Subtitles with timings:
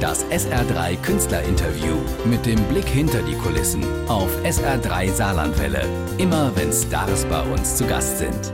[0.00, 5.84] Das SR3 Künstlerinterview mit dem Blick hinter die Kulissen auf SR3 Saarlandwelle.
[6.18, 8.52] Immer wenn Stars bei uns zu Gast sind.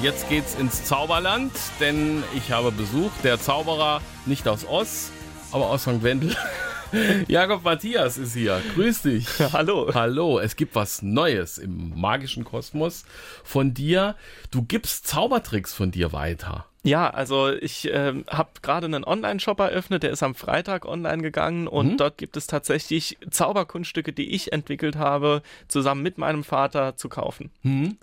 [0.00, 3.10] Jetzt geht's ins Zauberland, denn ich habe Besuch.
[3.22, 5.10] Der Zauberer nicht aus Oss,
[5.52, 6.02] aber aus St.
[6.02, 6.34] Wendel.
[7.28, 8.62] Jakob Matthias ist hier.
[8.74, 9.26] Grüß dich.
[9.52, 9.90] Hallo.
[9.92, 10.38] Hallo.
[10.38, 13.04] Es gibt was Neues im magischen Kosmos
[13.44, 14.16] von dir.
[14.50, 16.67] Du gibst Zaubertricks von dir weiter.
[16.84, 21.66] Ja, also ich ähm, habe gerade einen Online-Shop eröffnet, der ist am Freitag online gegangen
[21.66, 21.96] und mhm.
[21.96, 27.50] dort gibt es tatsächlich Zauberkunststücke, die ich entwickelt habe, zusammen mit meinem Vater zu kaufen.
[27.62, 27.98] Mhm.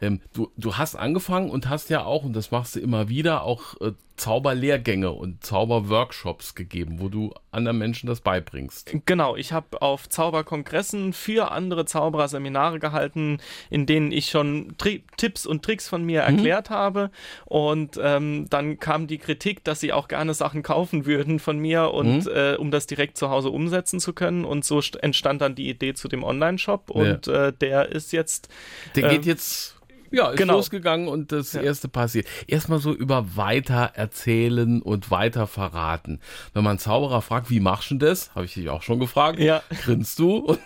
[0.00, 3.42] Ähm, du, du hast angefangen und hast ja auch, und das machst du immer wieder,
[3.42, 8.92] auch äh, Zauberlehrgänge und Zauberworkshops gegeben, wo du anderen Menschen das beibringst.
[9.06, 13.38] Genau, ich habe auf Zauberkongressen für andere Zauberer Seminare gehalten,
[13.70, 16.36] in denen ich schon Tri Tipps und Tricks von mir mhm.
[16.36, 17.10] erklärt habe.
[17.46, 21.94] Und ähm, dann kam die Kritik, dass sie auch gerne Sachen kaufen würden von mir
[21.94, 22.32] und mhm.
[22.32, 24.44] äh, um das direkt zu Hause umsetzen zu können.
[24.44, 27.46] Und so entstand dann die Idee zu dem Online-Shop und ja.
[27.46, 28.50] äh, der ist jetzt.
[28.94, 30.54] Der geht jetzt ja, ist genau.
[30.54, 31.62] losgegangen und das ja.
[31.62, 32.26] erste passiert.
[32.46, 36.20] Erstmal so über weiter erzählen und weiter verraten.
[36.54, 38.34] Wenn man Zauberer fragt, wie machst du das?
[38.34, 39.38] Habe ich dich auch schon gefragt.
[39.38, 39.62] Ja.
[39.82, 40.58] Grinst du und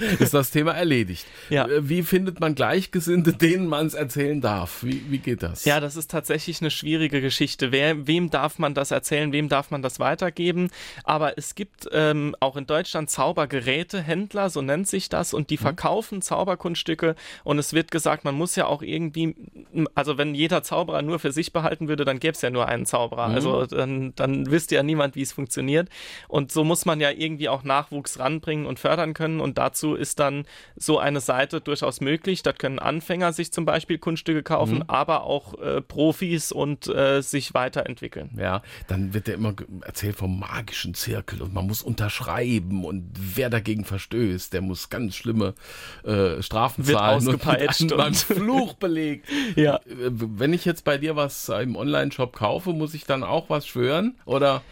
[0.18, 1.26] ist das Thema erledigt.
[1.50, 1.66] Ja.
[1.66, 4.82] Äh, wie findet man Gleichgesinnte, denen man es erzählen darf?
[4.82, 5.64] Wie, wie geht das?
[5.64, 7.72] Ja, das ist tatsächlich eine schwierige Geschichte.
[7.72, 9.32] Wer, wem darf man das erzählen?
[9.32, 10.70] Wem darf man das weitergeben?
[11.04, 15.62] Aber es gibt ähm, auch in Deutschland Zaubergerätehändler, so nennt sich das, und die mhm.
[15.62, 19.34] verkaufen Zauberkunststücke und es wird gesagt, man muss ja auch irgendwie,
[19.94, 22.86] also wenn jeder Zauberer nur für sich behalten würde, dann gäbe es ja nur einen
[22.86, 23.28] Zauberer.
[23.28, 23.34] Mhm.
[23.34, 25.88] Also dann, dann wüsste ja niemand, wie es funktioniert.
[26.28, 29.40] Und so muss man ja irgendwie auch Nachwuchs ranbringen und fördern können.
[29.40, 30.44] Und dazu ist dann
[30.76, 32.42] so eine Seite durchaus möglich.
[32.42, 34.84] Da können Anfänger sich zum Beispiel Kunststücke kaufen, mhm.
[34.88, 38.38] aber auch äh, Profis und äh, sich weiterentwickeln.
[38.38, 43.50] Ja, dann wird ja immer erzählt vom magischen Zirkel und man muss unterschreiben und wer
[43.50, 45.54] dagegen verstößt, der muss ganz schlimme
[46.04, 49.28] äh, Strafen wird zahlen ausgepeitscht und, und, und Fluch Fluch belegt.
[49.56, 49.61] ja.
[49.84, 54.16] Wenn ich jetzt bei dir was im Online-Shop kaufe, muss ich dann auch was schwören?
[54.24, 54.62] Oder?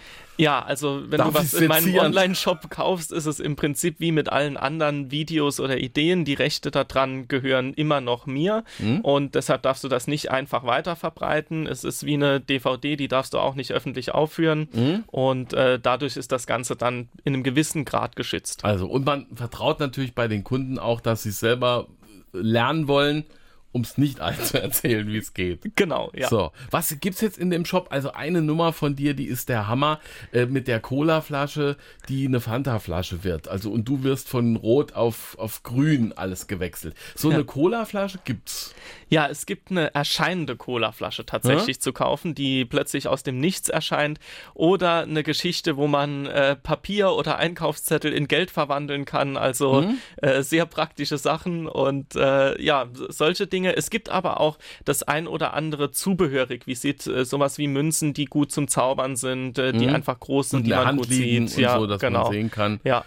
[0.41, 4.11] Ja, also wenn Darf du was in meinem Online-Shop kaufst, ist es im Prinzip wie
[4.11, 6.25] mit allen anderen Videos oder Ideen.
[6.25, 9.01] Die Rechte daran gehören immer noch mir mhm.
[9.03, 11.67] und deshalb darfst du das nicht einfach weiter verbreiten.
[11.67, 15.05] Es ist wie eine DVD, die darfst du auch nicht öffentlich aufführen mhm.
[15.09, 18.65] und äh, dadurch ist das Ganze dann in einem gewissen Grad geschützt.
[18.65, 21.87] Also und man vertraut natürlich bei den Kunden auch, dass sie selber
[22.33, 23.27] lernen wollen
[23.73, 25.77] um es nicht allen zu erzählen, wie es geht.
[25.77, 26.29] Genau, ja.
[26.29, 27.89] So, was gibt's jetzt in dem Shop?
[27.91, 30.01] Also eine Nummer von dir, die ist der Hammer
[30.33, 31.77] äh, mit der Cola-Flasche,
[32.09, 33.49] die eine Fanta-Flasche wird.
[33.49, 36.95] Also und du wirst von Rot auf auf Grün alles gewechselt.
[37.15, 37.37] So ja.
[37.37, 38.75] eine Cola-Flasche gibt's.
[39.09, 41.81] Ja, es gibt eine erscheinende Cola-Flasche tatsächlich ja?
[41.81, 44.21] zu kaufen, die plötzlich aus dem Nichts erscheint,
[44.55, 49.37] oder eine Geschichte, wo man äh, Papier oder Einkaufszettel in Geld verwandeln kann.
[49.37, 49.99] Also mhm.
[50.19, 53.77] äh, sehr praktische Sachen und äh, ja, solche Dinge Dinge.
[53.77, 58.53] Es gibt aber auch das ein oder andere Zubehörrequisit, äh, sowas wie Münzen, die gut
[58.53, 59.95] zum Zaubern sind, äh, die mhm.
[59.95, 61.57] einfach groß sind, und die man Hand gut sieht.
[61.57, 62.25] ja, so, dass genau.
[62.25, 62.81] man sehen kann.
[62.85, 63.05] Ja.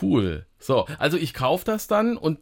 [0.00, 0.46] Cool.
[0.58, 2.38] So, also ich kaufe das dann und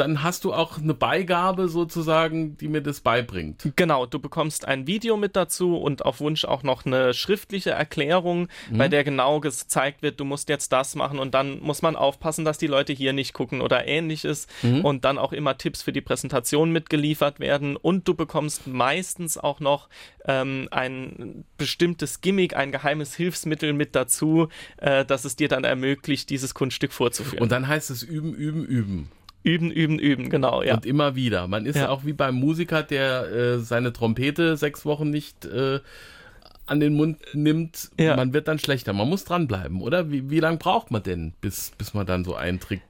[0.00, 3.70] dann hast du auch eine Beigabe sozusagen, die mir das beibringt.
[3.76, 8.48] Genau, du bekommst ein Video mit dazu und auf Wunsch auch noch eine schriftliche Erklärung,
[8.70, 8.78] mhm.
[8.78, 12.46] bei der genau gezeigt wird, du musst jetzt das machen und dann muss man aufpassen,
[12.46, 14.84] dass die Leute hier nicht gucken oder ähnliches mhm.
[14.84, 19.60] und dann auch immer Tipps für die Präsentation mitgeliefert werden und du bekommst meistens auch
[19.60, 19.90] noch
[20.24, 26.30] ähm, ein bestimmtes Gimmick, ein geheimes Hilfsmittel mit dazu, äh, das es dir dann ermöglicht,
[26.30, 27.42] dieses Kunststück vorzuführen.
[27.42, 29.08] Und dann heißt es üben, üben, üben.
[29.42, 30.74] Üben, üben, üben, genau, ja.
[30.74, 31.46] Und immer wieder.
[31.46, 31.88] Man ist ja.
[31.88, 35.80] auch wie beim Musiker, der äh, seine Trompete sechs Wochen nicht äh,
[36.66, 37.90] an den Mund nimmt.
[37.98, 38.16] Ja.
[38.16, 38.92] Man wird dann schlechter.
[38.92, 40.10] Man muss dranbleiben, oder?
[40.10, 42.82] Wie, wie lange braucht man denn, bis, bis man dann so einen Trick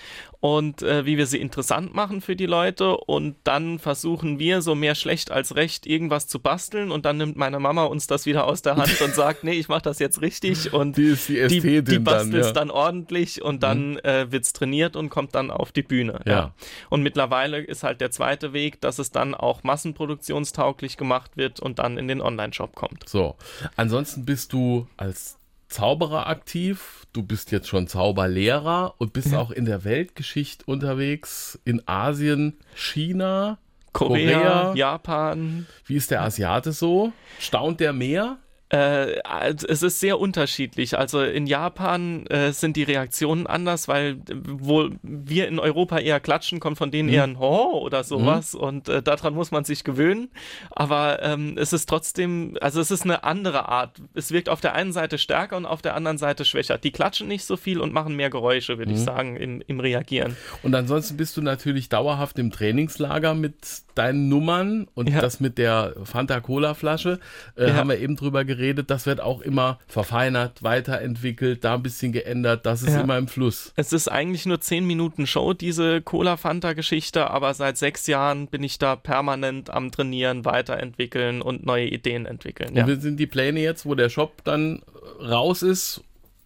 [0.42, 4.76] und äh, wie wir sie interessant machen für die Leute und dann versuchen wir so
[4.76, 8.46] mehr schlecht als recht irgendwas zu basteln und dann nimmt meine Mama uns das wieder
[8.46, 11.48] aus der Hand und sagt, nee, ich mache das jetzt richtig und Die ist die
[11.48, 12.52] die, die dann, bastelt ja.
[12.52, 16.20] dann ordentlich und dann äh, wird's trainiert und kommt dann auf die Bühne.
[16.26, 16.54] Ja.
[16.90, 21.80] Und mittlerweile ist halt der zweite Weg, dass es dann auch massenproduktionstauglich gemacht wird und
[21.80, 23.08] dann in den Online-Shop kommt.
[23.08, 23.36] So,
[23.76, 25.38] ansonsten bist du als
[25.68, 31.82] Zauberer aktiv, du bist jetzt schon Zauberlehrer und bist auch in der Weltgeschichte unterwegs, in
[31.88, 33.58] Asien, China,
[33.92, 34.74] Korea, Korea.
[34.76, 35.66] Japan.
[35.86, 37.14] Wie ist der Asiate so?
[37.40, 38.38] Staunt der mehr?
[38.70, 40.98] Äh, also es ist sehr unterschiedlich.
[40.98, 46.20] Also in Japan äh, sind die Reaktionen anders, weil äh, wo wir in Europa eher
[46.20, 49.84] klatschen, kommt von denen eher ein Ho oder sowas und äh, daran muss man sich
[49.84, 50.30] gewöhnen.
[50.72, 54.02] Aber ähm, es ist trotzdem, also es ist eine andere Art.
[54.16, 56.80] Es wirkt auf der einen Seite stärker und auf der anderen Seite schwächer.
[56.80, 60.36] Die klatschen nicht so viel und machen mehr Geräusche, würde ich sagen, im, im Reagieren.
[60.64, 63.56] Und ansonsten bist du natürlich dauerhaft im Trainingslager mit
[63.94, 65.22] deinen Nummern und Ja.
[65.22, 67.20] das mit der Fanta Cola Flasche
[67.56, 67.76] äh, Ja.
[67.76, 68.63] haben wir eben drüber geredet.
[68.72, 72.66] Das wird auch immer verfeinert, weiterentwickelt, da ein bisschen geändert.
[72.66, 73.02] Das ist Ja.
[73.02, 73.74] immer im Fluss.
[73.76, 78.78] Es ist eigentlich nur 10 Minuten Show, diese Cola-Fanta-Geschichte, aber seit sechs Jahren bin ich
[78.80, 82.76] da permanent am Trainieren, weiterentwickeln und neue Ideen entwickeln.
[82.76, 82.84] Ja.
[82.84, 84.82] Und wir sind die Pläne jetzt, wo der Shop dann
[85.22, 86.02] raus ist.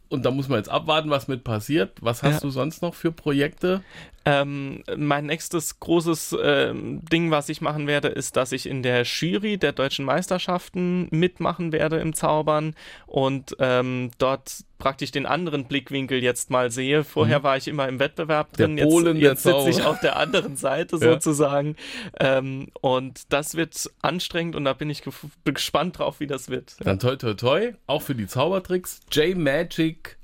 [0.10, 1.92] Und da muss man jetzt abwarten, was mit passiert.
[2.00, 2.40] Was hast Ja.
[2.40, 3.82] du sonst noch für Projekte?
[4.30, 9.04] Ähm, mein nächstes großes ähm, Ding, was ich machen werde, ist, dass ich in der
[9.04, 12.76] Jury der deutschen Meisterschaften mitmachen werde im Zaubern
[13.06, 17.06] und ähm, dort praktisch den anderen Blickwinkel jetzt mal sehe.
[17.06, 20.02] Vorher war ich immer im Wettbewerb Der drin, Polen jetzt, der jetzt sitze ich auf
[20.02, 21.14] der anderen Seite Ja.
[21.14, 21.78] sozusagen.
[22.20, 25.04] Ähm, und das wird anstrengend und da bin ich
[25.46, 26.76] gespannt drauf, wie das wird.
[26.82, 30.18] Dann toi toi toi, auch für die Zaubertricks, jmagic.de.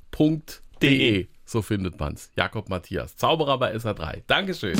[1.53, 2.31] So findet man's.
[2.35, 4.23] Jakob Matthias, Zauberer bei SA3.
[4.25, 4.75] Dankeschön.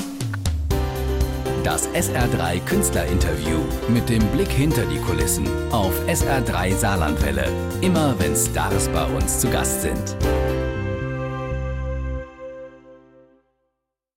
[1.64, 3.60] Das SR3 Künstlerinterview
[3.90, 7.46] mit dem Blick hinter die Kulissen auf SR3 Saarlandwelle.
[7.82, 10.18] Immer wenn Stars bei uns zu Gast sind.